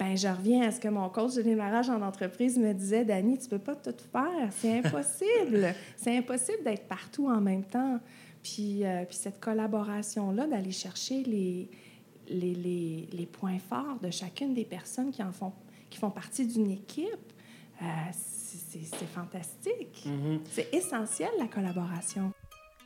[0.00, 3.36] ben je reviens à ce que mon coach de démarrage en entreprise me disait, Dani,
[3.38, 5.74] tu peux pas tout faire, c'est impossible.
[5.96, 8.00] c'est impossible d'être partout en même temps.
[8.42, 11.68] Puis, euh, puis cette collaboration-là, d'aller chercher les,
[12.28, 15.52] les, les, les, points forts de chacune des personnes qui, en font,
[15.90, 17.32] qui font partie d'une équipe,
[17.82, 20.06] euh, c'est fantastique.
[20.06, 20.40] Mm-hmm.
[20.50, 22.32] C'est essentiel, la collaboration.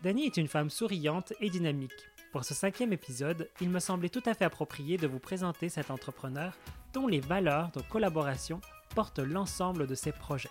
[0.02, 1.92] Dani est une femme souriante et dynamique.
[2.32, 5.92] Pour ce cinquième épisode, il me semblait tout à fait approprié de vous présenter cet
[5.92, 6.58] entrepreneur
[6.94, 8.60] dont les valeurs de collaboration
[8.94, 10.48] portent l'ensemble de ses projets.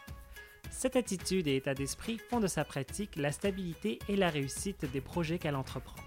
[0.69, 5.01] Cette attitude et état d'esprit font de sa pratique la stabilité et la réussite des
[5.01, 6.01] projets qu'elle entreprend.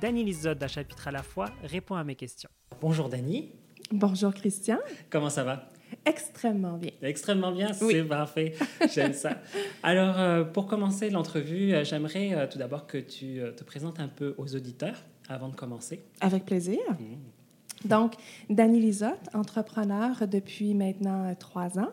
[0.00, 2.50] Dani Lisotte d'un chapitre à la fois répond à mes questions.
[2.80, 3.52] Bonjour Dani.
[3.92, 4.78] Bonjour Christian.
[5.10, 5.68] Comment ça va?
[6.04, 6.90] Extrêmement bien.
[7.02, 8.54] Extrêmement bien, c'est parfait.
[8.94, 9.38] J'aime ça.
[9.82, 14.08] Alors, euh, pour commencer l'entrevue, euh, j'aimerais euh, tout d'abord que tu te présentes un
[14.08, 14.96] peu aux auditeurs
[15.28, 16.02] avant de commencer.
[16.20, 16.78] Avec plaisir.
[16.90, 17.37] Mmh.
[17.84, 18.14] Donc,
[18.50, 21.92] Dani Lisotte, entrepreneur depuis maintenant trois ans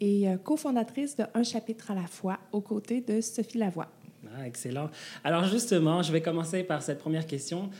[0.00, 3.88] et cofondatrice de Un chapitre à la fois aux côtés de Sophie Lavoie.
[4.36, 4.90] Ah, excellent.
[5.24, 7.70] Alors justement, je vais commencer par cette première question.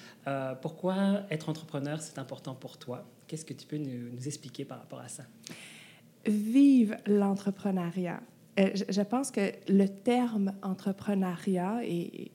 [0.62, 3.04] pourquoi être entrepreneur, c'est important pour toi?
[3.26, 5.24] Qu'est-ce que tu peux nous, expliquer par rapport à ça?
[6.26, 8.20] Vive l'entrepreneuriat.
[8.58, 12.30] Euh, je, pense que le terme entrepreneuriat, et,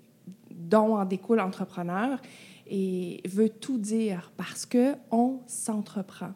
[0.52, 2.20] dont en découle entrepreneur,
[2.72, 6.32] et veut tout dire parce qu'on s'entreprend.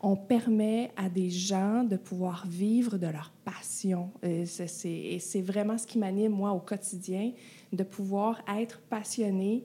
[0.00, 4.10] On permet à des gens de pouvoir vivre de leur passion.
[4.22, 7.32] Et c'est vraiment ce qui m'anime, moi, au quotidien,
[7.72, 9.64] de pouvoir être passionné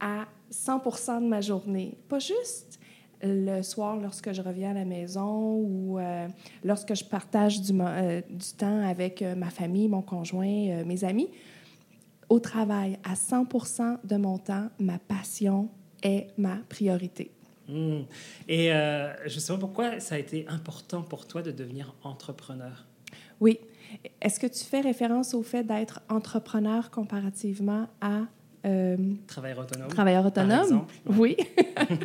[0.00, 1.96] à 100% de ma journée.
[2.08, 2.78] Pas juste
[3.22, 6.28] le soir lorsque je reviens à la maison ou euh,
[6.62, 8.20] lorsque je partage du, euh,
[8.56, 11.28] temps avec euh, ma famille, mon conjoint, mes amis.
[12.28, 13.46] Au travail, à 100
[14.04, 15.68] de mon temps, ma passion
[16.02, 17.30] est ma priorité.
[17.68, 18.00] Mmh.
[18.48, 18.70] Et
[19.26, 22.86] justement, pourquoi ça a été important pour toi de devenir entrepreneur?
[23.40, 23.58] Oui.
[24.20, 28.22] Est-ce que tu fais référence au fait d'être entrepreneur comparativement à
[28.66, 28.96] euh,
[29.26, 29.88] travailleur autonome.
[29.88, 31.36] Travailleur autonome, oui.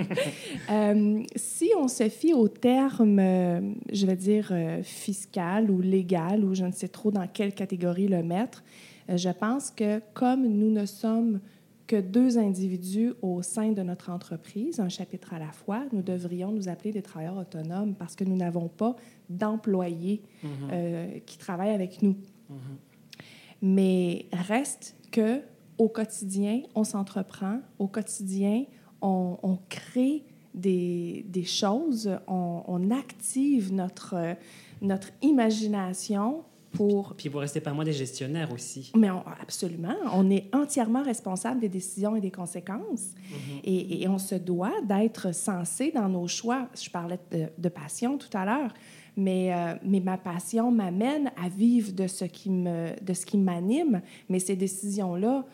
[0.71, 3.59] euh, si on se fie au terme, euh,
[3.91, 8.07] je vais dire, euh, fiscal ou légal, ou je ne sais trop dans quelle catégorie
[8.07, 8.63] le mettre,
[9.09, 11.39] je pense que comme nous ne sommes
[11.85, 16.51] que deux individus au sein de notre entreprise, un chapitre à la fois, nous devrions
[16.51, 18.95] nous appeler des travailleurs autonomes parce que nous n'avons pas
[19.29, 21.21] d'employés mm-hmm.
[21.25, 22.15] qui travaillent avec nous.
[22.49, 23.25] Mm-hmm.
[23.63, 25.41] Mais reste que
[25.77, 28.65] au quotidien, on s'entreprend, au quotidien,
[29.01, 34.35] on, crée des, des choses, on, active notre,
[34.81, 37.13] notre imagination pour...
[37.15, 38.91] Puis vous restez pas moins des gestionnaires aussi.
[38.95, 39.09] Mais
[39.41, 39.95] absolument.
[40.13, 43.11] On est entièrement responsable des décisions et des conséquences.
[43.11, 43.59] Mm-hmm.
[43.63, 46.67] et, et, on se doit d'être sensé dans nos choix.
[46.75, 48.73] Je parlais de, de passion tout à l'heure.
[49.15, 53.37] Mais, euh, mais ma passion m'amène à vivre de ce qui me, de ce qui
[53.37, 54.01] m'anime.
[54.27, 55.45] Mais ces décisions-là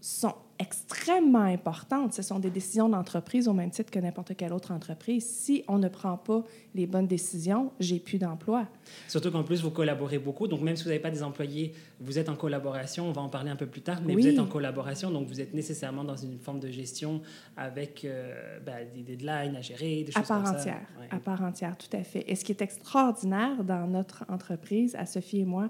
[0.00, 2.14] sont extrêmement importantes.
[2.14, 5.24] Ce sont des décisions d'entreprise au même titre que n'importe quelle autre entreprise.
[5.26, 6.44] Si on ne prend pas
[6.74, 8.66] les bonnes décisions, j'ai plus d'emploi.
[9.08, 10.46] Surtout qu'en plus, vous collaborez beaucoup.
[10.48, 13.08] Donc, même si vous n'avez pas des employés, vous êtes en collaboration.
[13.08, 15.10] On va en parler un peu plus tard, mais vous êtes en collaboration.
[15.10, 17.20] Donc, vous êtes nécessairement dans une forme de gestion
[17.56, 21.42] avec euh, ben, des deadlines à gérer, des choses à part comme entière, À part
[21.42, 22.24] entière, tout à fait.
[22.28, 25.68] Et ce qui est extraordinaire dans notre entreprise, à Sophie et moi,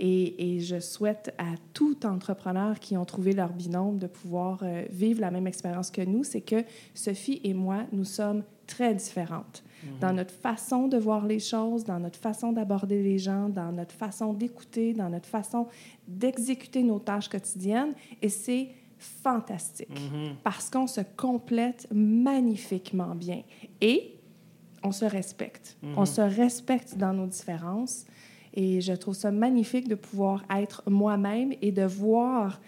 [0.00, 5.20] et, je souhaite à tout entrepreneur qui ont trouvé leur binôme de pouvoir euh, vivre
[5.20, 6.64] la même expérience que nous, c'est que
[6.94, 9.98] Sophie et moi, nous sommes très différentes mhm.
[10.00, 13.94] dans notre façon de voir les choses, dans notre façon d'aborder les gens, dans notre
[13.94, 15.66] façon d'écouter, dans notre façon
[16.06, 17.94] d'exécuter nos tâches quotidiennes.
[18.22, 20.36] Et c'est fantastique mhm.
[20.42, 23.42] parce qu'on se complète magnifiquement bien
[23.80, 24.14] et
[24.82, 25.76] on se respecte.
[25.82, 26.06] On mhm.
[26.06, 28.04] se respecte dans nos différences.
[28.60, 32.60] Et je trouve ça magnifique de pouvoir être moi-même et de voir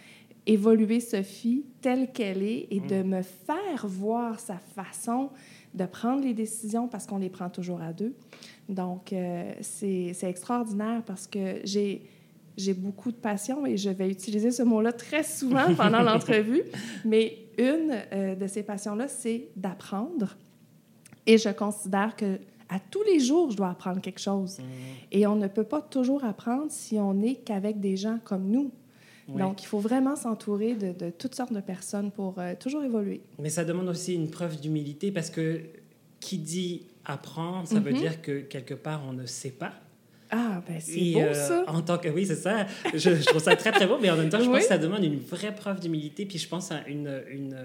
[0.47, 3.09] évoluer Sophie telle qu'elle est et de mm.
[3.09, 5.31] me faire voir sa façon
[5.75, 8.15] de prendre les décisions parce qu'on les prend toujours à deux.
[8.69, 12.03] Donc, euh, c'est extraordinaire parce que j'ai
[12.57, 16.63] j'ai beaucoup de passion et je vais utiliser ce mot-là très souvent pendant l'entrevue,
[17.05, 20.37] mais une euh, de ces passions-là, c'est d'apprendre.
[21.27, 22.39] Et je considère que
[22.71, 24.61] à tous les jours, je dois apprendre quelque chose.
[24.61, 24.65] Mhm.
[25.13, 28.71] Et on ne peut pas toujours apprendre si on n'est qu'avec des gens comme nous.
[29.29, 33.21] Donc, il faut vraiment s'entourer de, toutes sortes de personnes pour euh, toujours évoluer.
[33.39, 35.61] Mais ça demande aussi une preuve d'humilité parce que
[36.19, 37.99] qui dit apprendre, ça veut mhm.
[37.99, 39.73] dire que quelque part, on ne sait pas.
[40.33, 41.65] Ah, ben c'est beau, euh, ça!
[41.69, 42.67] En tant que, oui, c'est ça.
[42.93, 45.05] Je, trouve ça très, très beau, mais en même temps, je pense que ça demande
[45.05, 46.27] une vraie preuve d'humilité.
[46.27, 47.57] Puis je pense à une, une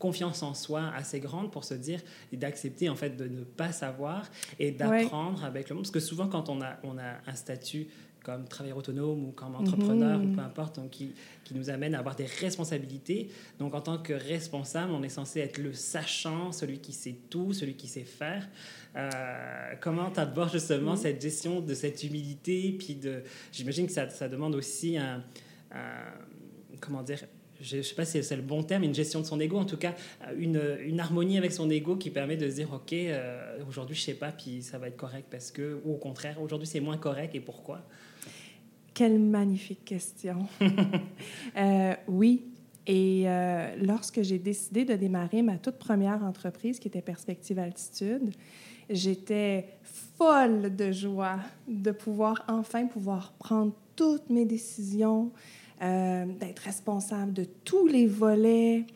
[0.00, 2.00] confiance en soi assez grande pour se dire
[2.32, 5.84] et d'accepter en fait de ne pas savoir et d'apprendre avec le monde.
[5.84, 7.86] Parce que souvent quand on a, on a un statut
[8.24, 10.36] comme travailleur autonome ou comme entrepreneur ou mhm.
[10.36, 11.12] peu importe, donc qui,
[11.44, 13.30] qui, nous amène à avoir des responsabilités.
[13.58, 17.52] Donc en tant que responsable, on est censé être le sachant, celui qui sait tout,
[17.52, 18.46] celui qui sait faire.
[18.96, 20.98] Euh, comment tu abordes justement mhm.
[20.98, 25.22] cette gestion de cette humilité Puis de, j'imagine que ça, ça, demande aussi un,
[25.72, 26.04] un
[26.80, 27.24] comment dire
[27.60, 29.64] je ne sais pas si c'est le bon terme, une gestion de son ego, en
[29.64, 29.94] tout cas
[30.38, 34.02] une, une harmonie avec son ego qui permet de se dire, OK, euh, aujourd'hui je
[34.02, 36.80] ne sais pas, puis ça va être correct parce que, ou au contraire, aujourd'hui c'est
[36.80, 37.82] moins correct et pourquoi?
[38.94, 40.46] Quelle magnifique question.
[41.56, 42.44] euh, oui,
[42.86, 48.30] et euh, lorsque j'ai décidé de démarrer ma toute première entreprise qui était Perspective Altitude,
[48.88, 49.68] j'étais
[50.18, 55.30] folle de joie de pouvoir enfin pouvoir prendre toutes mes décisions,
[55.82, 58.86] euh, d'être responsable de tous les volets.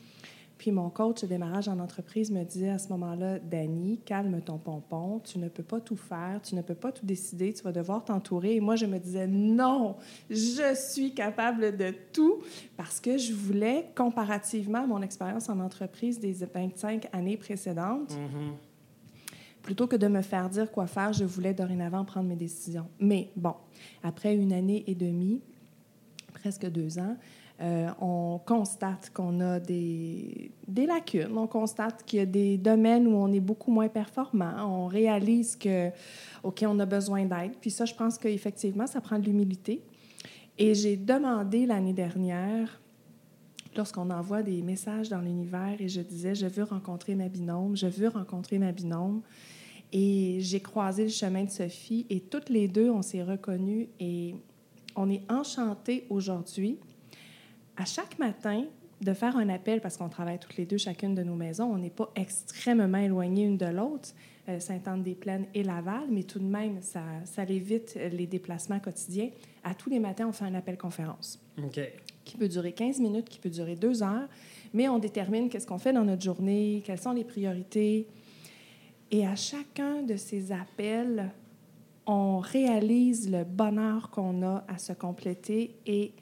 [0.59, 4.59] Puis mon coach de démarrage en entreprise me disait à ce moment-là, Dani, calme ton
[4.59, 7.73] pompon, tu ne peux pas tout faire, tu ne peux pas tout décider, tu vas
[7.73, 8.57] devoir t'entourer.
[8.57, 9.97] Et moi, je me disais, non,
[10.31, 12.39] je suis capable de tout
[12.77, 19.63] parce que je voulais, comparativement à mon expérience en entreprise des 25 années précédentes, mm-hmm.
[19.63, 22.87] plutôt que de me faire dire quoi faire, je voulais dorénavant prendre mes décisions.
[23.01, 23.55] Mais bon,
[24.03, 25.43] après une année et demie,
[26.35, 27.17] presque deux ans,
[27.61, 33.15] euh, on constate qu'on a des, lacunes, on constate qu'il y a des domaines où
[33.15, 35.91] on est beaucoup moins performant, on réalise que,
[36.43, 37.53] OK, on a besoin d'aide.
[37.61, 39.83] Puis ça, je pense qu'effectivement, ça prend de l'humilité.
[40.59, 42.81] Et j'ai demandé l'année dernière,
[43.77, 47.87] lorsqu'on envoie des messages dans l'univers, et je disais, je veux rencontrer ma binôme, je
[47.87, 49.23] veux rencontrer ma binôme.
[49.93, 54.35] Et j'ai croisé le chemin de Sophie, et toutes les deux, on s'est reconnues, et
[54.97, 56.79] on est enchantés aujourd'hui.
[57.77, 58.65] À chaque matin,
[59.01, 61.79] de faire un appel, parce qu'on travaille toutes les deux, chacune de nos maisons, on
[61.79, 64.11] n'est pas extrêmement éloignées une de l'autre,
[64.49, 69.31] euh, Sainte-Anne-des-Plaines et Laval, mais tout de même, ça, ça évite les déplacements quotidiens.
[69.63, 71.39] À tous les matins, on fait un appel conférence.
[72.25, 74.29] Qui peut durer 15 minutes, qui peut durer deux heures,
[74.73, 78.07] mais on détermine qu'est-ce qu'on fait dans notre journée, quelles sont les priorités.
[79.11, 81.31] Et à chacun de ces appels,
[82.07, 86.13] on réalise le bonheur qu'on a à se compléter et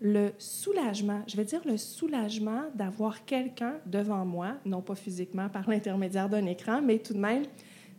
[0.00, 5.68] le soulagement, je vais dire le soulagement d'avoir quelqu'un devant moi, non pas physiquement par
[5.70, 7.44] l'intermédiaire d'un écran, mais tout de même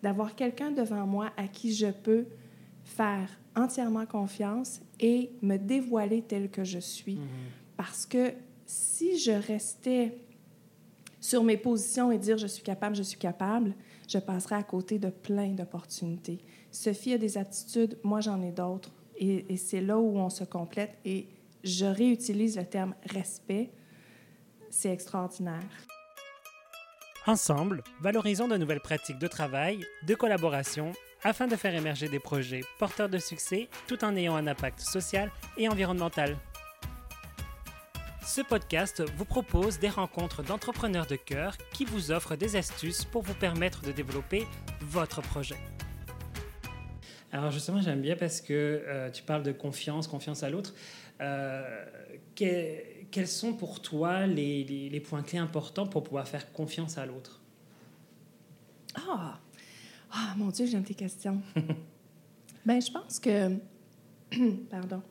[0.01, 2.25] d'avoir quelqu'un devant moi à qui je peux
[2.83, 7.15] faire entièrement confiance et me dévoiler tel que je suis.
[7.15, 7.27] Mhm.
[7.75, 8.33] Parce que
[8.65, 10.17] si je restais
[11.19, 13.73] sur mes positions et dire je suis capable, je suis capable,
[14.07, 16.39] je passerais à côté de plein d'opportunités.
[16.71, 18.91] Sophie a des aptitudes, moi j'en ai d'autres.
[19.17, 20.97] Et, c'est là où on se complète.
[21.03, 21.27] Et
[21.63, 23.69] je réutilise le terme respect.
[24.69, 25.63] C'est extraordinaire.
[27.27, 30.93] Ensemble, valorisons de nouvelles pratiques de travail, de collaboration,
[31.23, 35.31] afin de faire émerger des projets porteurs de succès tout en ayant un impact social
[35.57, 36.37] et environnemental.
[38.25, 43.23] Ce podcast vous propose des rencontres d'entrepreneurs de cœur qui vous offrent des astuces pour
[43.23, 44.47] vous permettre de développer
[44.81, 45.57] votre projet.
[47.31, 50.73] Alors justement, j'aime bien parce que euh, tu parles de confiance, confiance à l'autre.
[51.21, 51.85] Euh,
[52.35, 57.41] quels sont pour toi les, les, points clés importants pour pouvoir faire confiance à l'autre?
[58.95, 59.39] Ah!
[60.11, 61.41] ah, mon Dieu, j'aime tes questions.
[62.65, 63.57] ben, je pense que...
[64.69, 65.01] Pardon.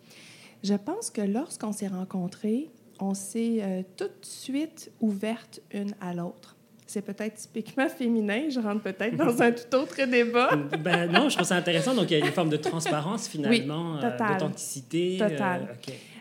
[0.63, 6.15] Je pense que lorsqu'on s'est rencontrés, on s'est euh, tout de suite ouverte une à
[6.15, 6.57] l'autre
[6.89, 8.49] c'est peut-être typiquement féminin.
[8.49, 10.57] Je rentre peut-être dans un tout autre débat.
[10.83, 11.95] ben non, je trouve ça intéressant.
[11.95, 15.19] Donc, il y a une forme de transparence, finalement, oui, euh, d'authenticité.
[15.21, 15.77] Euh, total.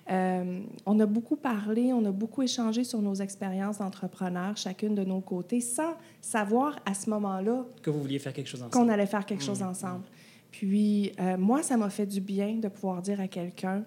[0.09, 5.05] Euh, on a beaucoup parlé, on a beaucoup échangé sur nos expériences d'entrepreneurs, chacune de
[5.05, 7.65] nos côtés, sans savoir à ce moment-là...
[7.81, 8.73] Que vous vouliez faire quelque chose ensemble.
[8.73, 9.67] Qu'on allait faire quelque chose mmh.
[9.67, 10.03] ensemble.
[10.51, 13.83] Puis, moi, ça m'a fait du bien de pouvoir dire à quelqu'un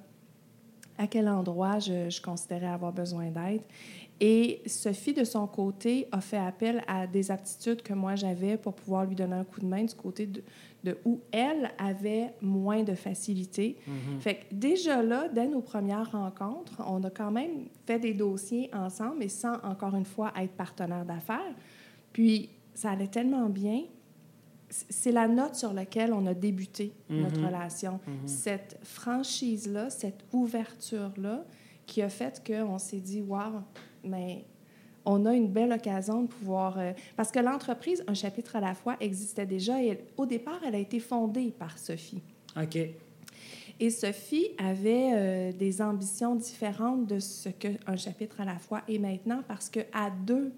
[1.00, 3.62] à quel endroit je, je considérais avoir besoin d'aide.
[4.20, 8.74] Et Sophie, de son côté, a fait appel à des aptitudes que moi j'avais pour
[8.74, 10.42] pouvoir lui donner un coup de main du côté de,
[10.84, 13.78] de où elle avait moins de facilité.
[13.88, 14.20] Mm-hmm.
[14.20, 18.68] Fait que déjà là, dès nos premières rencontres, on a quand même fait des dossiers
[18.74, 21.54] ensemble, mais sans, encore une fois, être partenaire d'affaires.
[22.12, 23.84] Puis, ça allait tellement bien.
[24.70, 27.46] C'est la note sur laquelle on a débuté notre mm-hmm.
[27.46, 27.92] relation.
[27.94, 28.28] Mm-hmm.
[28.28, 31.44] Cette franchise-là, cette ouverture-là,
[31.86, 33.62] qui a fait qu'on s'est dit, wow,
[34.04, 34.44] mais
[35.04, 36.78] on a une belle occasion de pouvoir...
[36.78, 40.76] Euh, parce que l'entreprise, un chapitre à la fois, existait déjà et au départ, elle
[40.76, 42.22] a été fondée par Sophie.
[42.56, 42.78] OK.
[43.80, 48.98] Et Sophie avait euh, des ambitions différentes de ce qu'un chapitre à la fois est
[48.98, 50.52] maintenant parce qu'à deux,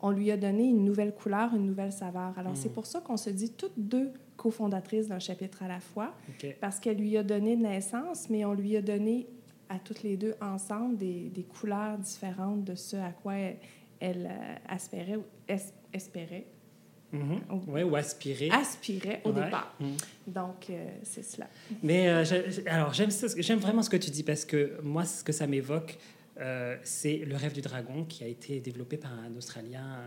[0.00, 2.32] on lui a donné une nouvelle couleur, une nouvelle saveur.
[2.38, 2.72] Alors, c'est mm.
[2.72, 6.14] pour ça qu'on se dit toutes deux cofondatrices d'un chapitre à la fois,
[6.60, 9.26] parce qu'elle lui a donné naissance, mais on lui a donné
[9.68, 13.56] à toutes les deux ensemble des, des couleurs différentes de ce à quoi elle,
[14.00, 15.18] elle euh, aspirait,
[15.92, 16.46] espérait.
[17.12, 17.36] Mm
[17.68, 18.50] Oui, ou aspirait.
[18.50, 19.74] Aspirait au départ.
[19.80, 19.86] Mm.
[20.26, 21.48] Donc, euh, c'est cela.
[21.82, 22.24] Mais euh,
[22.66, 25.98] alors, j'aime vraiment ce que tu dis parce que moi, ce que ça m'évoque,
[26.40, 30.00] euh, c'est Le rêve du dragon qui a été développé par un Australien,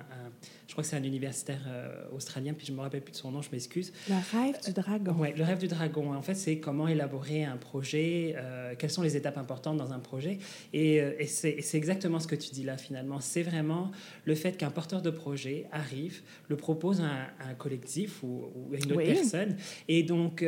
[0.68, 3.18] je crois que c'est un universitaire euh, australien, puis je ne me rappelle plus de
[3.18, 3.92] son nom, je m'excuse.
[4.08, 5.16] Le rêve du dragon.
[5.18, 6.14] oui, le rêve du dragon.
[6.14, 10.00] En fait, c'est comment élaborer un projet, euh, quelles sont les étapes importantes dans un
[10.00, 10.40] projet.
[10.74, 13.20] Et, c'est exactement ce que tu dis là, finalement.
[13.20, 13.92] C'est vraiment
[14.26, 18.92] le fait qu'un porteur de projet arrive, le propose à un, collectif ou, à une
[18.94, 19.58] autre personne,
[19.88, 20.46] et donc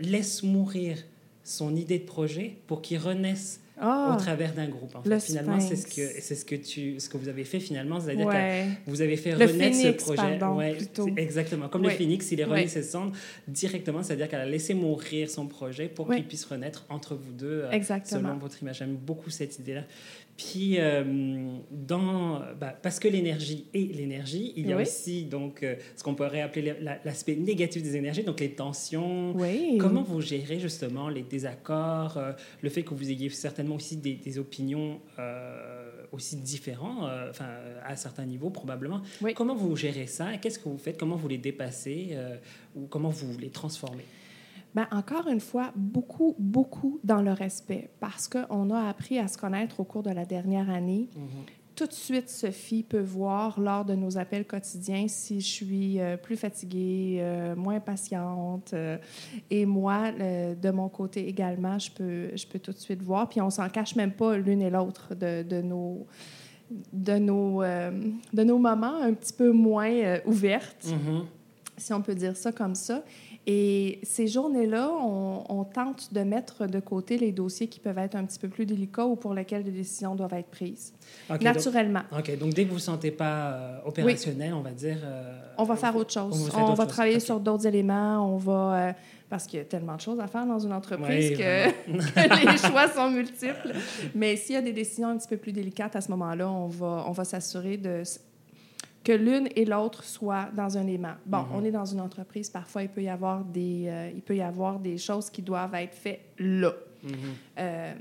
[0.00, 0.98] laisse mourir
[1.44, 4.94] son idée de projet pour qu'il renaisse au travers d'un groupe.
[4.94, 5.20] En fait.
[5.20, 8.28] Finalement, c'est ce que c'est ce que tu ce que vous avez fait finalement, c'est-à-dire
[8.28, 10.38] que vous avez fait renaître ce projet.
[10.38, 10.60] Pardon,
[11.16, 13.12] exactement, comme le phénix, il est remis ses cendres
[13.48, 17.64] directement, c'est-à-dire qu'elle a laissé mourir son projet pour qu'il puisse renaître entre vous deux,
[17.64, 18.78] euh, selon votre image.
[18.78, 19.82] J'aime beaucoup cette idée-là.
[20.36, 21.04] Puis, euh,
[21.70, 26.14] dans, bah, parce que l'énergie est l'énergie, il y a aussi donc, euh, ce qu'on
[26.14, 26.74] pourrait appeler
[27.04, 29.36] l'aspect négatif des énergies, donc les tensions.
[29.78, 34.38] Comment vous gérez justement les désaccords, euh, le fait que vous ayez certainement aussi des,
[34.38, 35.00] opinions
[36.10, 37.48] aussi différentes, enfin,
[37.84, 39.02] à certains niveaux probablement.
[39.34, 40.38] Comment vous gérez ça?
[40.38, 40.98] Qu'est-ce que vous faites?
[40.98, 42.16] Comment vous les dépassez
[42.74, 44.04] Ou comment vous les transformez?
[44.74, 49.36] Bien, encore une fois, beaucoup, beaucoup dans le respect, parce qu'on a appris à se
[49.36, 51.08] connaître au cours de la dernière année.
[51.14, 51.62] Mm-hmm.
[51.74, 56.18] Tout de suite, Sophie peut voir lors de nos appels quotidiens si je suis euh,
[56.18, 58.72] plus fatiguée, euh, moins patiente.
[58.74, 58.98] Euh,
[59.50, 63.28] et moi, de mon côté également, je peux, je peux tout de suite voir.
[63.28, 66.06] Puis on s'en cache même pas l'une et l'autre de, de, nos
[66.92, 71.24] de nos, de nos moments un petit peu moins ouvertes, mm-hmm.
[71.78, 73.02] si on peut dire ça comme ça.
[73.46, 78.24] Et ces journées-là, on, tente de mettre de côté les dossiers qui peuvent être un
[78.24, 80.92] petit peu plus délicats ou pour lesquels des décisions doivent être prises.
[81.40, 82.02] naturellement.
[82.16, 82.38] OK.
[82.38, 84.98] Donc, dès que vous ne vous sentez pas euh, opérationnel, on va dire...
[85.02, 86.50] Euh, on va faire autre chose.
[86.54, 88.32] On, va travailler sur d'autres éléments.
[88.32, 88.74] On va...
[88.74, 88.92] Euh,
[89.28, 92.58] parce qu'il y a tellement de choses à faire dans une entreprise que, que, les
[92.58, 93.72] choix sont multiples.
[94.14, 96.66] Mais s'il y a des décisions un petit peu plus délicates à ce moment-là, on
[96.66, 98.02] va, on va s'assurer de
[99.04, 101.14] que l'une et l'autre soient dans un aimant.
[101.26, 101.54] Bon, mm-hmm.
[101.54, 104.42] on est dans une entreprise, parfois il peut y avoir des, euh, il peut y
[104.42, 106.72] avoir des choses qui doivent être faites là.
[107.04, 107.10] Mm-hmm.
[107.58, 107.94] Euh,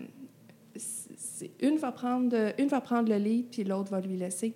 [1.60, 4.54] une, va prendre, une va prendre le lead, puis l'autre va lui laisser.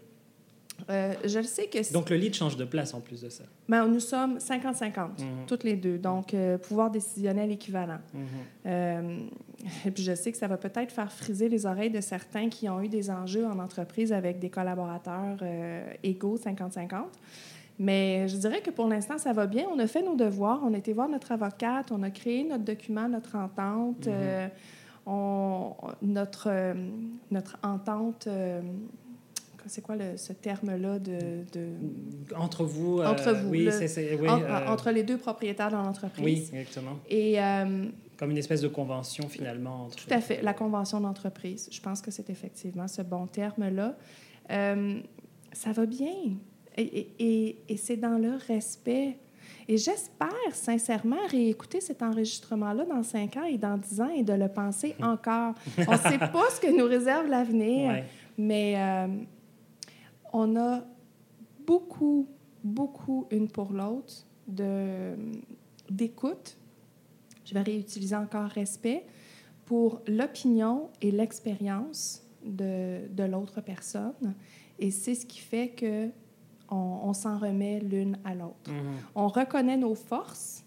[0.89, 1.94] Euh, je le sais que...
[1.94, 3.44] Donc, le lead change de place en plus de ça.
[3.68, 5.46] Ben, nous sommes 50-50, mhm.
[5.48, 5.98] toutes les deux.
[5.98, 8.00] Donc, euh, pouvoir décisionnel équivalent.
[8.13, 8.25] Mhm.
[8.68, 9.18] Euh,
[9.86, 12.70] et puis, je sais que ça va peut-être faire friser les oreilles de certains qui
[12.70, 15.38] ont eu des enjeux en entreprise avec des collaborateurs
[16.04, 17.06] égaux 50-50.
[17.77, 19.65] Mais je dirais que pour l'instant, ça va bien.
[19.74, 20.62] On a fait nos devoirs.
[20.63, 21.92] On a été voir notre avocate.
[21.92, 24.08] On a créé notre document, notre entente.
[24.08, 24.50] Mhm.
[25.08, 26.74] on, notre,
[27.32, 28.30] notre entente
[29.67, 31.43] c'est quoi ce terme-là de,
[32.36, 33.00] Entre vous.
[33.00, 33.50] Euh, entre vous.
[33.50, 34.15] Oui, c'est...
[34.15, 36.24] Oui, euh, entre les deux propriétaires de l'entreprise.
[36.24, 37.00] Oui, exactement.
[37.10, 37.41] Et...
[37.41, 37.86] Euh,
[38.17, 39.86] Comme une espèce de convention, finalement.
[39.86, 39.95] Entre...
[39.95, 40.41] Tout à fait.
[40.41, 41.69] La convention d'entreprise.
[41.72, 43.95] Je pense que c'est effectivement ce bon terme-là.
[44.50, 46.13] ça va bien.
[46.77, 49.17] Et, et, et c'est dans le respect.
[49.67, 54.34] Et j'espère sincèrement réécouter cet enregistrement-là dans cinq ans et dans dix ans et de
[54.34, 55.55] le penser encore.
[55.88, 58.03] On ne sait pas ce que nous réserve l'avenir,
[58.38, 58.75] mais
[60.36, 60.84] on a
[61.65, 62.27] beaucoup,
[62.63, 64.25] beaucoup une pour l'autre
[65.89, 66.58] d'écoute.
[67.46, 69.06] Je vais réutiliser encore respect
[69.65, 74.36] pour l'opinion et l'expérience de, de l'autre personne.
[74.77, 76.10] Et c'est ce qui fait que
[76.70, 78.72] on, s'en remet l'une à l'autre.
[78.72, 79.13] Mm-hmm.
[79.15, 80.64] On reconnaît nos forces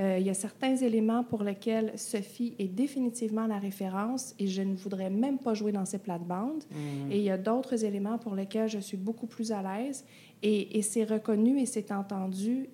[0.00, 4.62] euh, il y a certains éléments pour lesquels Sophie est définitivement la référence et je
[4.62, 6.64] ne voudrais même pas jouer dans ces plates-bandes.
[6.70, 7.12] Mm.
[7.12, 10.04] Et il y a d'autres éléments pour lesquels je suis beaucoup plus à l'aise
[10.42, 12.70] et, c'est reconnu et c'est entendu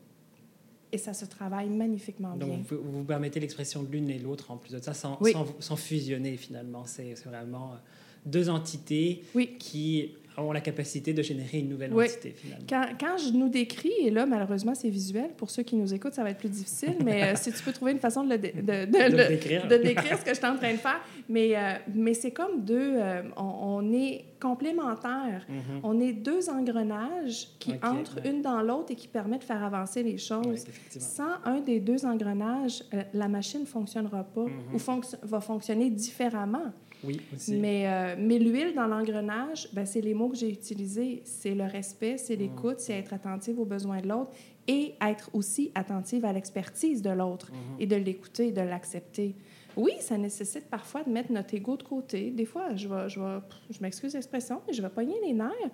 [0.93, 2.47] et ça se travaille magnifiquement bien.
[2.47, 5.19] Donc, vous, vous permettez l'expression de l'une et l'autre en plus de ça, sans,
[5.59, 6.85] sans, fusionner finalement.
[6.87, 7.77] C'est vraiment euh,
[8.25, 9.25] deux entités
[9.59, 12.65] qui ont la capacité de générer une nouvelle entité, finalement.
[12.69, 16.15] Quand, quand, je nous décris, et là, malheureusement, c'est visuel, pour ceux qui nous écoutent,
[16.15, 18.39] ça va être plus difficile, mais euh, si tu peux trouver une façon de, le
[18.39, 18.51] de,
[18.87, 19.67] de, décrire.
[19.67, 20.19] de, décrire.
[20.19, 21.01] ce que je suis en train de faire.
[21.29, 22.95] Mais, euh, mais c'est comme deux...
[22.97, 25.47] Euh, on, est complémentaires.
[25.49, 25.81] Mm-hmm.
[25.83, 30.03] On est deux engrenages qui entrent une dans l'autre et qui permettent de faire avancer
[30.03, 30.65] les choses.
[30.91, 32.83] Sans un des deux engrenages,
[33.15, 34.75] la machine ne fonctionnera pas mm-hmm.
[34.75, 36.73] ou va fonctionner différemment.
[37.07, 37.55] Oui, aussi.
[37.55, 41.23] Mais, euh, mais l'huile dans l'engrenage, ben, c'est les mots que j'ai utilisés.
[41.25, 44.33] C'est le respect, c'est l'écoute, c'est être attentive aux besoins de l'autre
[44.69, 49.37] et être aussi attentive à l'expertise de l'autre et de l'écouter, de l'accepter.
[49.77, 52.31] Oui, ça nécessite parfois de mettre notre ego de côté.
[52.31, 53.39] Des fois, je, vais, je, vais,
[53.71, 55.71] je m'excuse l'expression, mais je vais pogner les nerfs.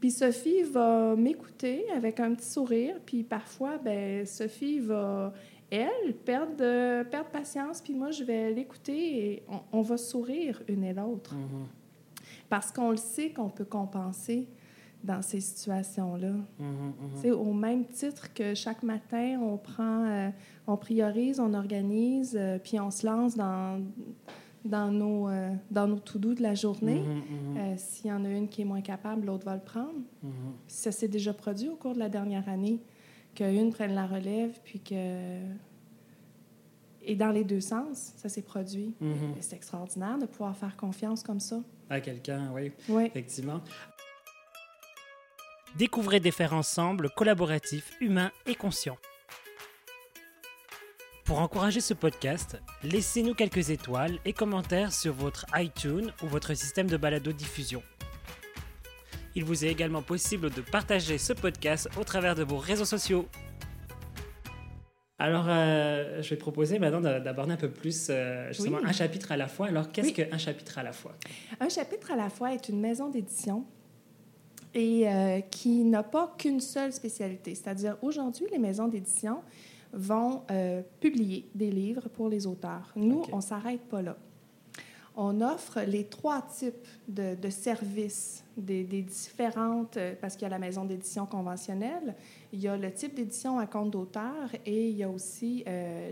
[0.00, 2.96] Puis Sophie va m'écouter avec un petit sourire.
[3.04, 5.32] Puis parfois, ben Sophie va,
[5.70, 7.80] elle, perdre, perdre patience.
[7.80, 9.42] Puis moi, je vais l'écouter et
[9.72, 11.34] on, va sourire une et l'autre.
[12.48, 14.48] Parce qu'on le sait qu'on peut compenser
[15.06, 16.32] dans ces situations-là.
[17.14, 20.30] C'est Au même titre que chaque matin, on prend, euh,
[20.66, 23.80] on priorise, on organise, euh, puis on se lance dans,
[24.64, 27.02] dans nos, euh, dans nos to-do de la journée.
[27.76, 29.94] S'il y en a une qui est moins capable, l'autre va le prendre.
[30.66, 32.80] Ça s'est déjà produit au cours de la dernière année,
[33.36, 35.38] qu'une prenne la relève, puis que...
[37.08, 38.92] Et dans les deux sens, ça s'est produit.
[39.40, 41.60] C'est extraordinaire de pouvoir faire confiance comme ça.
[41.88, 42.72] À quelqu'un, oui.
[42.88, 43.04] Oui.
[43.04, 43.60] Effectivement.
[45.76, 48.96] Découvrez des faire ensemble collaboratifs, humains et conscients.
[51.24, 56.88] Pour encourager ce podcast, laissez-nous quelques étoiles et commentaires sur votre iTunes ou votre système
[56.88, 57.82] de balado-diffusion.
[59.36, 63.26] Il vous est également possible de partager ce podcast au travers de vos réseaux sociaux.
[65.18, 69.36] Alors, euh, je vais proposer maintenant d'aborder un peu plus euh, justement un chapitre à
[69.36, 69.66] la fois.
[69.66, 71.12] Alors, qu'est-ce qu'un chapitre à la fois?
[71.60, 73.66] Un chapitre à la fois est une maison d'édition
[74.72, 77.54] et euh, qui n'a pas qu'une seule spécialité.
[77.54, 79.42] C'est-à-dire, aujourd'hui, les maisons d'édition
[79.92, 80.44] vont
[81.00, 82.90] publier des livres pour les auteurs.
[82.96, 84.16] Nous, on ne s'arrête pas là.
[85.16, 90.58] On offre les trois types de, services des, différentes, euh, parce qu'il y a la
[90.58, 92.14] maison d'édition conventionnelle,
[92.52, 95.64] il y a le type d'édition à compte d'auteur et il y a aussi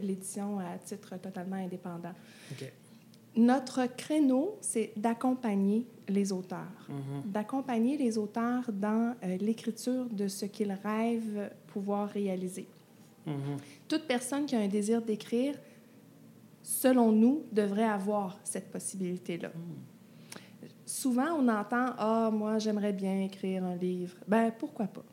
[0.03, 2.13] l'édition à titre totalement indépendant.
[3.37, 7.31] Notre créneau, c'est d'accompagner les auteurs, mhm.
[7.33, 12.67] d'accompagner les auteurs dans euh, l'écriture de ce qu'ils rêvent pouvoir réaliser.
[13.27, 13.57] Mhm.
[13.89, 15.57] Toute personne qui a un désir d'écrire,
[16.65, 19.51] selon nous, devrait avoir cette possibilité-là.
[20.87, 24.17] Souvent, on entend Ah, moi, j'aimerais bien écrire un livre.
[24.27, 25.05] Ben, pourquoi pas?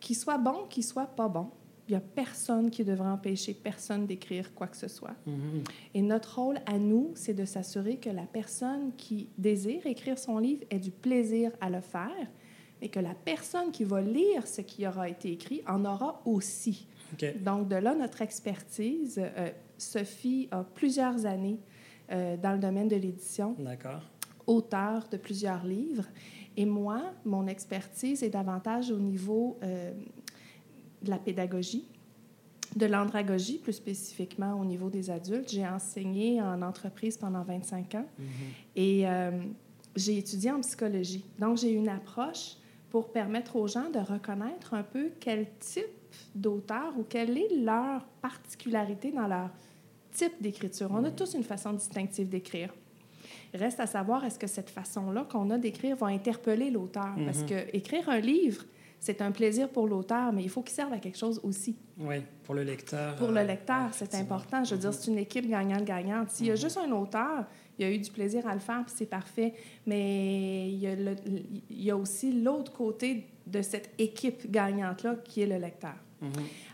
[0.00, 1.50] Qu'il soit bon, qu'il soit pas bon,
[1.88, 5.14] il n'y a personne qui devrait empêcher personne d'écrire quoi que ce soit.
[5.26, 5.70] Mm-hmm.
[5.94, 10.38] Et notre rôle à nous, c'est de s'assurer que la personne qui désire écrire son
[10.38, 12.26] livre ait du plaisir à le faire,
[12.80, 16.88] mais que la personne qui va lire ce qui aura été écrit en aura aussi.
[17.40, 19.20] Donc, de là, notre expertise.
[19.20, 21.60] Euh, Sophie a plusieurs années
[22.10, 23.56] euh, dans le domaine de l'édition.
[23.58, 24.02] D'accord.
[24.46, 26.06] Auteur de plusieurs livres.
[26.56, 29.92] Et moi, mon expertise est davantage au niveau euh,
[31.02, 31.86] de la pédagogie,
[32.76, 35.50] de l'andragogie, plus spécifiquement au niveau des adultes.
[35.50, 38.24] J'ai enseigné en entreprise pendant 25 ans mm-hmm.
[38.76, 39.30] et euh,
[39.96, 41.24] j'ai étudié en psychologie.
[41.38, 42.56] Donc, j'ai une approche
[42.90, 45.84] pour permettre aux gens de reconnaître un peu quel type
[46.34, 49.50] d'auteur ou quelle est leur particularité dans leur
[50.16, 50.88] type d'écriture.
[50.90, 51.14] On a mm-hmm.
[51.14, 52.72] tous une façon distinctive d'écrire.
[53.54, 57.14] Reste à savoir, est-ce que cette façon-là qu'on a d'écrire va interpeller l'auteur?
[57.24, 57.68] Parce mm-hmm.
[57.70, 58.64] que écrire un livre,
[58.98, 61.76] c'est un plaisir pour l'auteur, mais il faut qu'il serve à quelque chose aussi.
[61.98, 63.14] Oui, pour le lecteur.
[63.16, 64.64] Pour le euh, lecteur, c'est important.
[64.64, 66.30] Je veux dire, c'est une équipe gagnante-gagnante.
[66.30, 66.60] S'il y a mhm.
[66.60, 67.44] juste un auteur,
[67.78, 69.54] il a eu du plaisir à le faire, puis c'est parfait.
[69.86, 70.94] Mais il y a,
[71.70, 75.94] il y a aussi l'autre côté de cette équipe gagnante-là qui est le lecteur.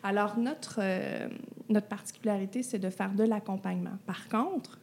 [0.02, 1.28] Alors, notre, euh,
[1.72, 3.98] notre particularité, c'est de faire de l'accompagnement.
[4.06, 4.78] Par contre,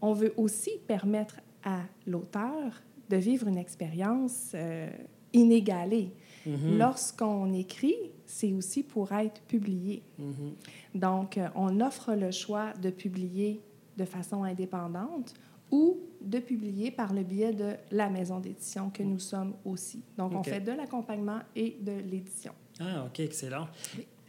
[0.00, 4.90] on veut aussi permettre à l'auteur de vivre une expérience euh,
[5.32, 6.10] inégalée.
[6.46, 6.78] Mm-hmm.
[6.78, 10.02] Lorsqu'on écrit, c'est aussi pour être publié.
[10.20, 10.98] Mm-hmm.
[10.98, 13.60] Donc, euh, on offre le choix de publier
[13.96, 15.34] de façon indépendante
[15.70, 20.02] ou de publier par le biais de la maison d'édition que nous sommes aussi.
[20.16, 22.52] Donc, on fait de l'accompagnement et de l'édition.
[22.80, 23.68] Ah, OK, excellent.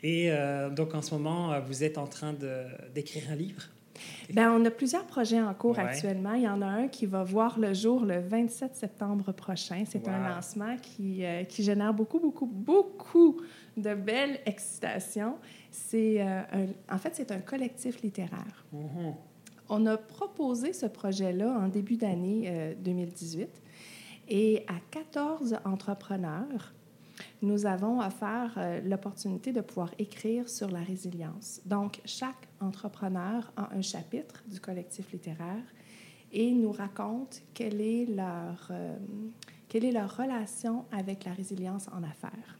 [0.03, 2.33] Et euh, donc, en ce moment, euh, vous êtes en train
[2.93, 3.63] d'écrire un livre?
[4.29, 6.33] Bien, on a plusieurs projets en cours actuellement.
[6.33, 9.83] Il y en a un qui va voir le jour le 27 septembre prochain.
[9.87, 13.41] C'est un lancement qui, euh, qui, génère beaucoup, beaucoup, beaucoup
[13.75, 15.35] de belles excitations.
[15.71, 16.41] C'est euh,
[16.91, 18.65] en fait, c'est un collectif littéraire.
[19.69, 23.47] On a proposé ce projet-là en début d'année 2018 euh,
[24.29, 26.73] et à 14 entrepreneurs
[27.41, 31.61] nous avons offert euh, l'opportunité de pouvoir écrire sur la résilience.
[31.65, 35.63] Donc, chaque entrepreneur a un chapitre du collectif littéraire
[36.31, 38.97] et nous raconte quelle est leur, euh,
[39.67, 42.57] quelle est leur relation avec la résilience en affaires.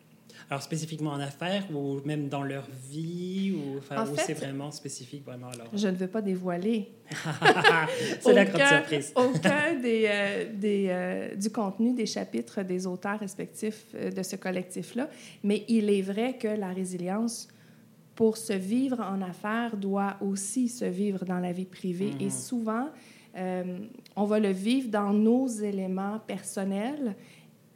[0.49, 5.49] Alors spécifiquement en affaires ou même dans leur vie ou, enfin, c'est vraiment spécifique vraiment
[5.49, 5.67] alors...
[5.73, 6.89] Je ne veux pas dévoiler.
[8.21, 9.13] c'est la grande surprise.
[9.15, 14.37] aucun des, euh, des euh, du contenu des chapitres des auteurs respectifs euh, de ce
[14.37, 15.09] collectif-là,
[15.43, 17.49] mais il est vrai que la résilience
[18.15, 22.13] pour se vivre en affaires doit aussi se vivre dans la vie privée.
[22.21, 22.31] Et mhm.
[22.31, 22.87] souvent,
[24.15, 27.15] on va le vivre dans nos éléments personnels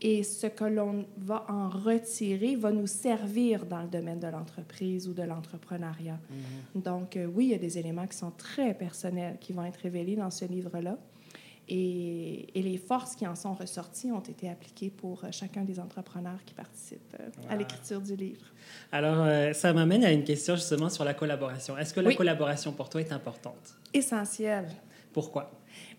[0.02, 5.08] et ce que l'on va en retirer va nous servir dans le domaine de l'entreprise
[5.08, 6.20] ou de l'entrepreneuriat.
[6.30, 6.82] Mhm.
[6.82, 9.80] Donc, euh, oui, il y a des éléments qui sont très personnels qui vont être
[9.82, 10.98] révélés dans ce livre-là.
[11.74, 16.44] Et, les forces qui en sont ressorties ont été appliquées pour euh, chacun des entrepreneurs
[16.46, 18.46] qui participent euh, à l'écriture du livre.
[18.92, 21.78] Alors, euh, ça m'amène à une question justement sur la collaboration.
[21.78, 23.78] Est-ce que la collaboration pour toi est importante?
[23.94, 24.68] Essentielle.
[25.14, 25.50] Pourquoi?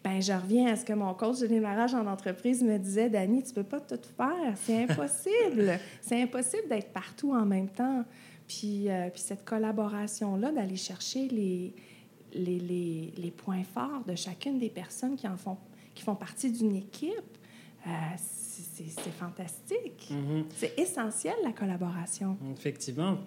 [0.05, 3.43] Ben, je reviens à ce que mon coach de démarrage en entreprise me disait, Dani,
[3.43, 5.79] tu peux pas tout faire, c'est impossible.
[6.01, 8.05] c'est impossible d'être partout en même temps.
[8.49, 11.73] Puis, puis cette collaboration-là, d'aller chercher les,
[12.35, 15.57] les, les, les, points forts de chacune des personnes qui, en font,
[15.95, 17.39] qui font partie d'une équipe.
[17.87, 20.11] Euh, c'est fantastique.
[20.11, 20.45] Mm-hmm.
[20.57, 22.37] C'est essentiel, la collaboration.
[22.57, 23.19] Effectivement.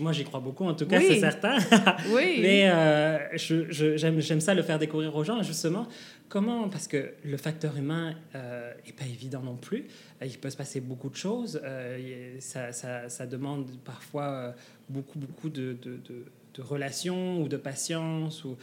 [0.00, 1.56] Moi, j'y crois beaucoup, en tout cas, c'est certain.
[2.14, 2.38] oui.
[2.40, 5.86] Mais euh, j'aime ça le faire découvrir aux gens, justement.
[6.32, 6.70] Comment?
[6.70, 9.86] Parce que le facteur humain n'est euh, pas évident non plus.
[10.24, 11.60] Il peut se passer beaucoup de choses.
[12.38, 14.54] ça, ça, ça, demande parfois
[14.88, 16.00] beaucoup, beaucoup de, de,
[16.54, 18.56] de relations ou de patience ou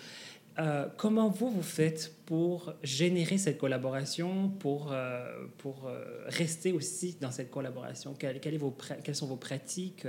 [0.60, 7.15] euh, comment vous vous faites pour générer cette collaboration, pour, euh, pour euh, rester aussi
[7.21, 8.13] dans cette collaboration?
[8.13, 8.75] Quelles, vos,
[9.13, 10.05] sont vos pratiques,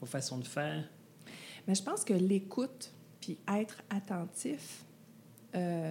[0.00, 0.88] vos, façons de faire?
[1.68, 4.85] Mais je pense que l'écoute puis être attentif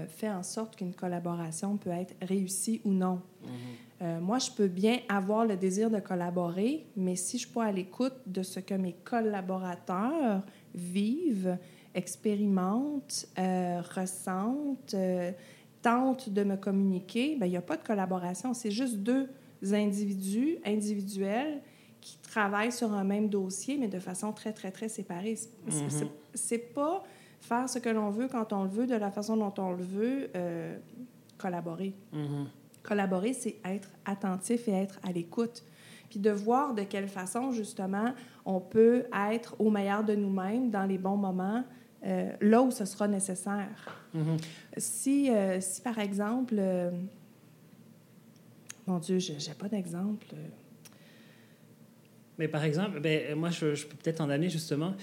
[0.07, 3.21] fait en sorte qu'une collaboration peut être réussie ou non.
[3.43, 4.19] Mm-hmm.
[4.19, 7.71] moi, je peux bien avoir le désir de collaborer, mais si je suis pas à
[7.71, 10.43] l'écoute de ce que mes collaborateurs
[10.75, 11.57] vivent,
[11.95, 15.31] expérimentent, euh, ressentent, euh,
[15.81, 18.53] tentent de me communiquer, ben, il n'y a pas de collaboration.
[18.53, 19.29] C'est juste deux
[19.71, 21.61] individus individuels
[22.01, 25.39] qui travaillent sur un même dossier, mais de façon très, très, très séparée.
[26.35, 26.73] C'est mm-hmm.
[26.73, 27.03] pas
[27.45, 29.83] faire ce que l'on veut quand on le veut, de la façon dont on le
[29.83, 30.77] veut, euh,
[31.37, 31.93] collaborer.
[32.13, 32.45] Mm-hmm.
[32.83, 35.63] Collaborer, c'est être attentif et être à l'écoute
[36.09, 38.13] puis de voir de quelle façon, justement,
[38.45, 41.63] on peut être au meilleur de nous-mêmes dans les bons moments,
[42.05, 44.05] euh, là où ce sera nécessaire.
[44.15, 44.39] Mm-hmm.
[44.77, 46.61] si, euh, si, par exemple,
[48.85, 50.27] mon Dieu, je n'ai pas d'exemple.
[52.37, 54.93] Mais par exemple, ben, moi, je, je peux peut-être en donner justement.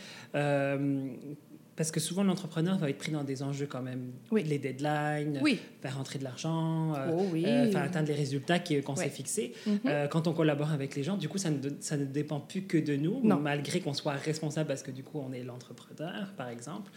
[1.83, 4.12] Parce que souvent, l'entrepreneur va être pris dans des enjeux quand même.
[4.31, 5.40] Les deadlines,
[5.81, 9.53] faire rentrer de l'argent, euh, oh euh, atteindre les résultats qu'on s'est fixés.
[9.66, 9.79] Mm-hmm.
[9.87, 12.62] Euh, quand on collabore avec les gens, du coup, ça ne, ça ne dépend plus
[12.68, 16.51] que de nous, malgré qu'on soit responsable parce que du coup, on est l'entrepreneur, par
[16.51, 16.92] exemple.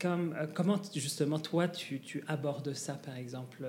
[0.00, 3.64] comme, comment, justement, toi, tu, tu, abordes ça, par exemple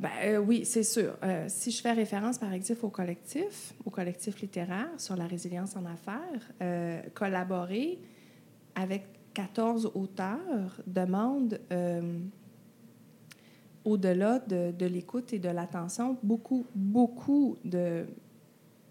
[0.00, 1.18] ben, oui, c'est sûr.
[1.48, 5.84] si je fais référence, par exemple, au collectif, au collectif littéraire sur la résilience en
[5.84, 7.98] affaires, collaborer,
[8.74, 12.18] avec 14 auteurs, demande, euh,
[13.84, 17.56] au-delà de, de l'écoute et de l'attention, beaucoup, beaucoup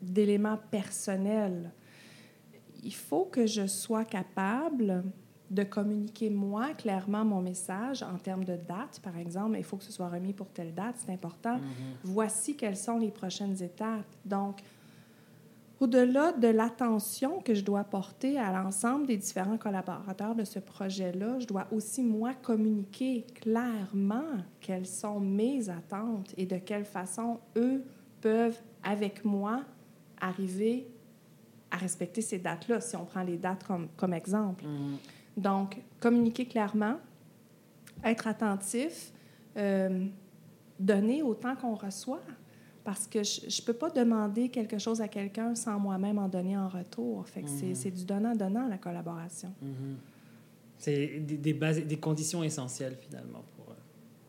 [0.01, 1.71] d'éléments personnels.
[2.83, 5.03] Il faut que je sois capable
[5.51, 9.57] de communiquer moi clairement mon message en termes de date, par exemple.
[9.57, 11.57] Il faut que ce soit remis pour telle date, c'est important.
[11.57, 12.03] Mm-hmm.
[12.03, 14.05] Voici quelles sont les prochaines étapes.
[14.25, 14.61] Donc,
[15.81, 21.39] au-delà de l'attention que je dois porter à l'ensemble des différents collaborateurs de ce projet-là,
[21.39, 27.83] je dois aussi, moi, communiquer clairement quelles sont mes attentes et de quelle façon eux
[28.21, 29.63] peuvent, avec moi,
[30.19, 30.87] arriver
[31.71, 34.63] à respecter ces dates-là, si on prend les dates comme, comme exemple.
[34.65, 34.97] Mm.
[35.35, 36.97] Donc, communiquer clairement,
[38.03, 39.11] être attentif,
[39.57, 40.05] euh,
[40.79, 42.21] donner autant qu'on reçoit
[42.83, 46.57] parce que je ne peux pas demander quelque chose à quelqu'un sans moi-même en donner
[46.57, 47.27] en retour.
[47.27, 47.95] Fait que c'est mhm.
[47.95, 49.53] du donnant-donnant, la collaboration.
[49.61, 49.97] Mhm.
[50.77, 53.43] C'est des, bases, des conditions essentielles, finalement.
[53.55, 53.69] pour...
[53.69, 53.75] Euh,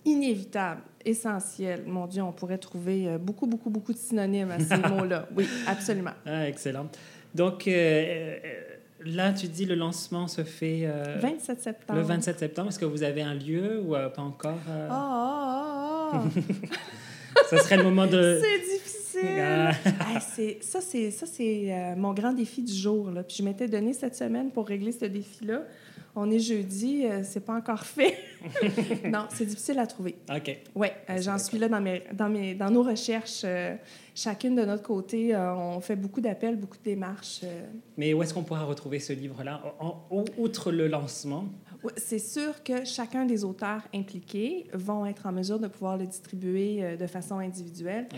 [0.04, 1.84] Inévitable, essentiel.
[1.86, 5.28] Mon Dieu, on pourrait trouver euh, beaucoup, beaucoup, beaucoup de synonymes à ces mots-là.
[5.34, 6.12] Oui, absolument.
[6.26, 6.88] Ah, excellent.
[7.34, 8.36] Donc, euh,
[9.02, 10.86] là, tu dis le lancement se fait...
[11.20, 11.98] 27 septembre.
[11.98, 12.68] Le 27 septembre.
[12.68, 14.58] Est-ce que vous avez un lieu ou pas encore?
[14.68, 16.68] Ah, oh, oh, oh.
[17.48, 18.40] Ça serait le moment de.
[18.42, 18.92] c'est difficile.
[19.20, 19.72] Ah.
[20.60, 23.10] ça, c'est ça, c'est euh, mon grand défi du jour.
[23.10, 23.22] Là.
[23.22, 25.62] Puis je m'étais donné cette semaine pour régler ce défi-là.
[26.14, 28.18] On est jeudi, euh, c'est pas encore fait.
[29.10, 30.16] non, c'est difficile à trouver.
[30.30, 30.58] OK.
[30.74, 33.46] Oui, euh, j'en suis là dans, mes, dans, mes, dans nos recherches.
[34.14, 37.40] chacune de notre côté, on fait beaucoup d'appels, beaucoup de démarches.
[37.96, 39.62] Mais où est-ce qu'on pourra retrouver ce livre-là,
[40.36, 41.46] outre le lancement?
[41.96, 46.96] C'est sûr que chacun des auteurs impliqués vont être en mesure de pouvoir le distribuer
[46.96, 48.08] de façon individuelle.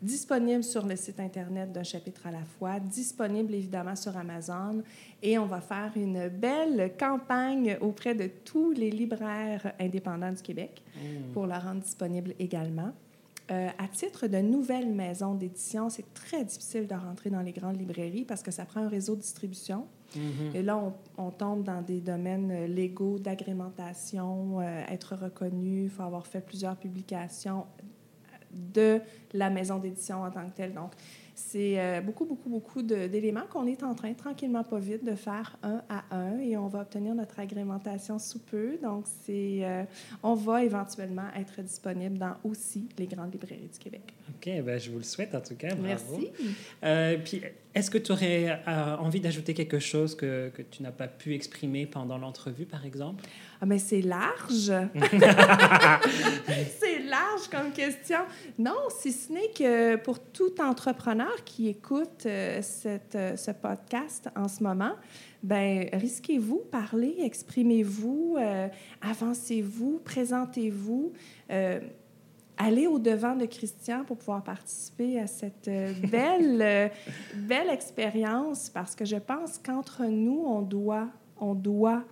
[0.00, 4.82] Disponible sur le site Internet d'un chapitre à la fois, disponible évidemment sur Amazon.
[5.22, 10.82] Et on va faire une belle campagne auprès de tous les libraires indépendants du Québec
[10.96, 11.32] mmh.
[11.32, 12.92] pour la rendre disponible également.
[13.50, 17.78] Euh, à titre de nouvelle maison d'édition, c'est très difficile de rentrer dans les grandes
[17.78, 19.86] librairies parce que ça prend un réseau de distribution.
[20.16, 20.54] Mhm.
[20.54, 20.80] Et là,
[21.16, 26.76] on, tombe dans des domaines légaux d'agrémentation, euh, être reconnu, il faut avoir fait plusieurs
[26.76, 27.66] publications
[28.52, 29.00] de
[29.32, 30.74] la maison d'édition en tant que telle.
[30.74, 30.92] Donc,
[31.34, 35.56] c'est euh, beaucoup, beaucoup, beaucoup d'éléments qu'on est en train, tranquillement, pas vite, de faire
[35.62, 38.76] un à un et on va obtenir notre agrémentation sous peu.
[38.82, 39.84] Donc, c'est, euh,
[40.22, 44.14] on va éventuellement être disponible dans aussi les grandes librairies du Québec.
[44.28, 45.74] OK, ben, je vous le souhaite en tout cas.
[45.74, 45.82] Bravo.
[45.82, 46.30] Merci.
[46.84, 47.42] Euh, puis,
[47.74, 51.86] est-ce que tu aurais envie d'ajouter quelque chose que, que tu n'as pas pu exprimer
[51.86, 53.24] pendant l'entrevue, par exemple?
[53.62, 54.72] Ah, mais c'est large.
[56.80, 58.18] c'est large comme question.
[58.58, 64.30] Non, si ce n'est que pour tout entrepreneur qui écoute euh, cette, euh, ce podcast
[64.34, 64.94] en ce moment,
[65.44, 68.66] ben risquez-vous, parlez, exprimez-vous, euh,
[69.00, 71.12] avancez-vous, présentez-vous.
[72.58, 75.70] allez au-devant de Christian pour pouvoir participer à cette
[76.10, 76.90] belle,
[77.36, 81.06] belle expérience parce que je pense qu'entre nous, on doit,
[81.38, 82.04] on doit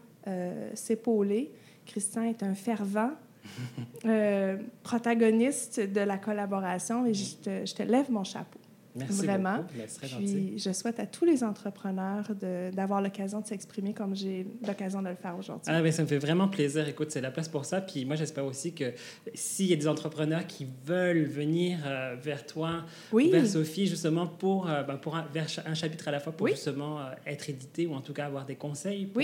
[0.74, 1.50] s'épauler.
[1.86, 3.12] Christian est un fervent
[4.04, 8.58] euh, protagoniste de la collaboration et je te, je te lève mon chapeau.
[8.96, 9.58] Merci Vraiment.
[9.58, 9.68] Beaucoup.
[9.78, 12.28] Ben, Puis, je souhaite à tous les entrepreneurs
[12.72, 15.72] d'avoir l'occasion de s'exprimer comme j'ai l'occasion de le faire aujourd'hui.
[15.72, 16.88] Ah, ben, ça me fait vraiment plaisir.
[16.88, 17.80] Écoute, c'est la place pour ça.
[17.80, 18.92] Puis moi, j'espère aussi que
[19.32, 24.64] s'il y a des entrepreneurs qui veulent venir euh, vers toi, vers Sophie, justement, pour,
[24.64, 28.00] ben, pour un, vers un chapitre à la fois, pour justement être édité ou en
[28.00, 29.22] tout cas avoir des conseils pour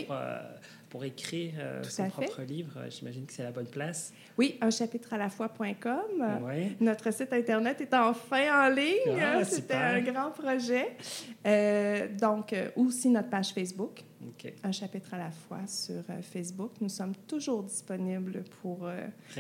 [0.89, 2.73] pour écrire euh, son propre livre.
[2.77, 4.13] Euh, j'imagine que c'est la bonne place.
[4.39, 6.27] Oui, un chapitre à la fois.com.
[6.81, 9.21] Notre site Internet est enfin en ligne.
[9.21, 10.97] Ah, C'était un grand projet.
[11.47, 14.03] Euh, donc, aussi notre page Facebook.
[14.65, 16.73] Un chapitre à la fois sur Facebook.
[16.81, 18.89] Nous sommes toujours disponibles pour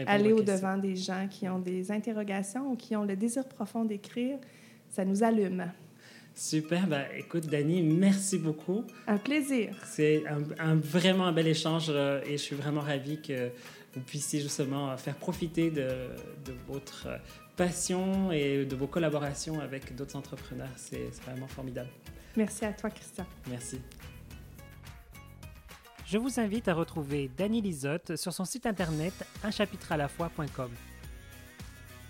[0.06, 4.38] aller au-devant des gens qui ont des interrogations ou qui ont le désir profond d'écrire.
[4.88, 5.66] Ça nous allume.
[6.36, 6.86] Super.
[6.86, 8.84] Ben, écoute, Dani, merci beaucoup.
[9.06, 9.74] Un plaisir.
[9.84, 10.22] C'est
[10.58, 13.50] un, vraiment un bel échange euh, et je suis vraiment ravie que
[13.94, 15.88] vous puissiez justement faire profiter de,
[16.44, 17.08] de votre
[17.56, 20.68] passion et de vos collaborations avec d'autres entrepreneurs.
[20.76, 21.88] C'est vraiment formidable.
[22.36, 23.24] Merci à toi, Christian.
[23.48, 23.80] Merci.
[26.06, 30.70] Je vous invite à retrouver Dani Lisotte sur son site internet unchapitre-à-la-fois.com